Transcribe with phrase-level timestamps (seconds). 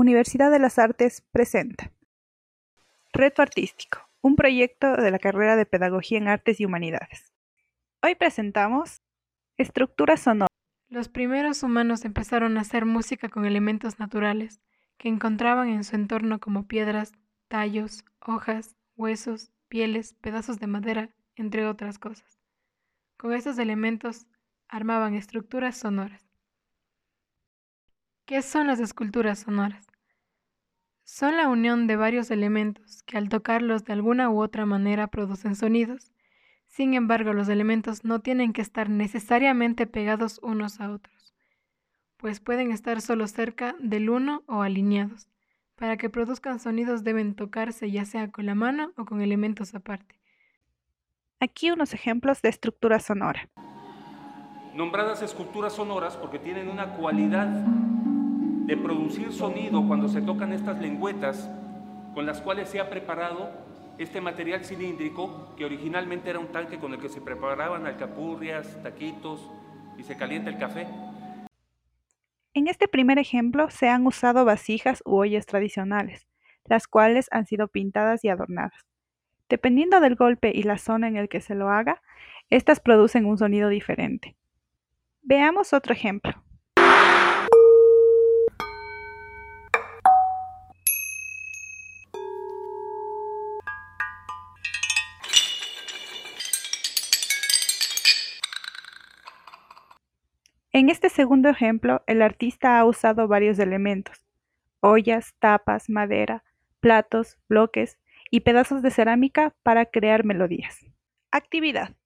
[0.00, 1.90] Universidad de las Artes presenta
[3.12, 7.32] Reto Artístico, un proyecto de la carrera de Pedagogía en Artes y Humanidades.
[8.00, 9.02] Hoy presentamos
[9.56, 10.46] Estructura sonora.
[10.88, 14.60] Los primeros humanos empezaron a hacer música con elementos naturales
[14.98, 17.10] que encontraban en su entorno como piedras,
[17.48, 22.38] tallos, hojas, huesos, pieles, pedazos de madera, entre otras cosas.
[23.16, 24.28] Con estos elementos
[24.68, 26.24] armaban estructuras sonoras.
[28.26, 29.87] ¿Qué son las esculturas sonoras?
[31.18, 35.56] Son la unión de varios elementos que al tocarlos de alguna u otra manera producen
[35.56, 36.12] sonidos.
[36.68, 41.34] Sin embargo, los elementos no tienen que estar necesariamente pegados unos a otros,
[42.18, 45.26] pues pueden estar solo cerca del uno o alineados.
[45.74, 50.20] Para que produzcan sonidos deben tocarse ya sea con la mano o con elementos aparte.
[51.40, 53.48] Aquí unos ejemplos de estructura sonora.
[54.72, 57.48] Nombradas esculturas sonoras porque tienen una cualidad
[58.68, 61.50] de producir sonido cuando se tocan estas lengüetas
[62.12, 63.50] con las cuales se ha preparado
[63.96, 69.50] este material cilíndrico que originalmente era un tanque con el que se preparaban alcapurrias, taquitos
[69.96, 70.86] y se calienta el café.
[72.52, 76.28] En este primer ejemplo se han usado vasijas u ollas tradicionales,
[76.66, 78.84] las cuales han sido pintadas y adornadas.
[79.48, 82.02] Dependiendo del golpe y la zona en el que se lo haga,
[82.50, 84.36] estas producen un sonido diferente.
[85.22, 86.34] Veamos otro ejemplo.
[100.72, 104.24] En este segundo ejemplo, el artista ha usado varios elementos:
[104.80, 106.44] ollas, tapas, madera,
[106.80, 107.98] platos, bloques
[108.30, 110.84] y pedazos de cerámica para crear melodías.
[111.30, 111.96] Actividad.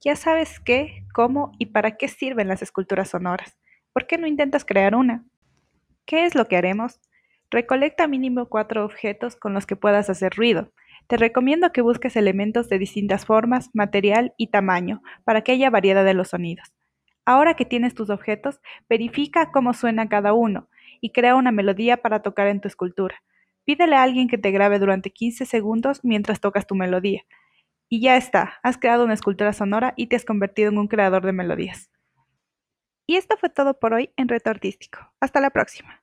[0.00, 3.58] Ya sabes qué, cómo y para qué sirven las esculturas sonoras.
[3.92, 5.24] ¿Por qué no intentas crear una?
[6.04, 7.00] ¿Qué es lo que haremos?
[7.50, 10.72] Recolecta mínimo cuatro objetos con los que puedas hacer ruido.
[11.06, 16.04] Te recomiendo que busques elementos de distintas formas, material y tamaño para que haya variedad
[16.04, 16.74] de los sonidos.
[17.28, 18.58] Ahora que tienes tus objetos,
[18.88, 20.70] verifica cómo suena cada uno
[21.02, 23.22] y crea una melodía para tocar en tu escultura.
[23.66, 27.26] Pídele a alguien que te grabe durante 15 segundos mientras tocas tu melodía.
[27.86, 31.22] Y ya está, has creado una escultura sonora y te has convertido en un creador
[31.26, 31.90] de melodías.
[33.06, 35.12] Y esto fue todo por hoy en Reto Artístico.
[35.20, 36.02] Hasta la próxima.